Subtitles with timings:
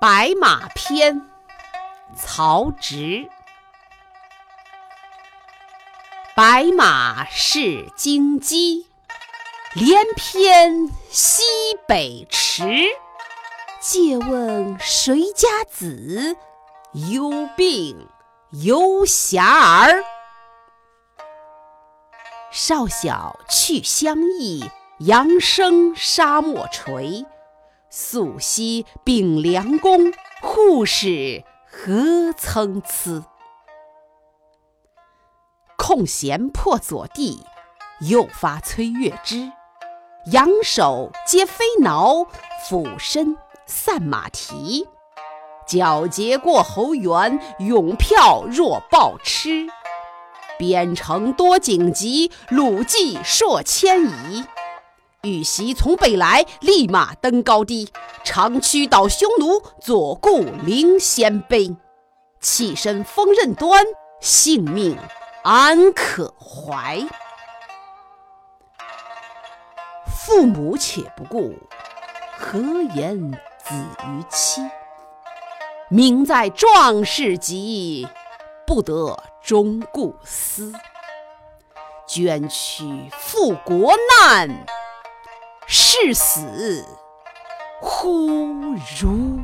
[0.00, 1.14] 白马篇》
[2.16, 3.28] 曹植。
[6.34, 8.86] 白马是京畿，
[9.74, 11.42] 连篇西
[11.86, 12.64] 北驰。
[13.78, 16.34] 借问谁家子？
[16.94, 18.08] 有病
[18.52, 19.44] 游侠
[19.82, 20.02] 儿。
[22.50, 24.64] 少小去乡役，
[25.00, 27.26] 阳生沙漠垂。
[27.92, 33.26] 宿昔秉良弓，护士何参差。
[35.76, 37.44] 空闲破左地，
[38.08, 39.50] 又发崔月枝。
[40.30, 42.28] 仰首接飞挠，
[42.68, 43.36] 俯身
[43.66, 44.86] 散马蹄。
[45.66, 49.66] 皎洁过侯园，勇票若暴痴。
[50.56, 54.44] 边城多荆棘，鲁骑硕千里。
[55.22, 57.92] 欲袭从北来，立马登高低。
[58.24, 61.76] 长驱倒匈奴，左顾临鲜卑。
[62.40, 63.84] 弃身锋刃端，
[64.20, 64.96] 性命
[65.42, 67.06] 安可怀？
[70.06, 71.54] 父母且不顾，
[72.38, 72.58] 何
[72.94, 73.74] 言子
[74.06, 74.62] 于期？
[75.90, 78.08] 命在壮士籍，
[78.66, 80.72] 不得终顾思。
[82.06, 84.66] 捐躯赴国难。
[85.72, 86.84] 视死
[87.80, 89.38] 忽如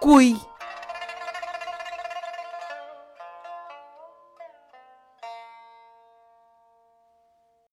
[0.00, 0.34] 归。